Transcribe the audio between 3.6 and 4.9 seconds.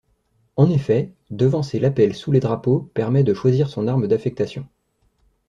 son arme d'affectation.